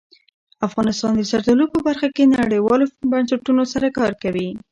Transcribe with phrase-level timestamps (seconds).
[0.67, 4.49] افغانستان د زردالو په برخه کې نړیوالو بنسټونو سره کار کوي.